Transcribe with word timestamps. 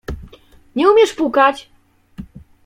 Nie 0.75 0.87
umiesz 0.89 1.13
pukać? 1.15 1.69